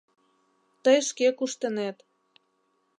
Тый 0.83 0.99
шке 1.09 1.27
куштынет. 1.37 1.97